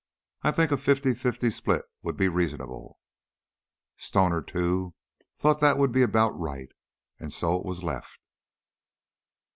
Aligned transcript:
I 0.41 0.49
think 0.49 0.71
a 0.71 0.77
fifty 0.77 1.13
fifty 1.13 1.51
split 1.51 1.83
would 2.01 2.17
be 2.17 2.27
reasonable." 2.27 2.97
Stoner, 3.97 4.41
too, 4.41 4.95
thought 5.35 5.59
that 5.59 5.77
would 5.77 5.91
be 5.91 6.01
about 6.01 6.31
right, 6.31 6.69
and 7.19 7.31
so 7.31 7.55
it 7.59 7.65
was 7.65 7.83
left. 7.83 8.19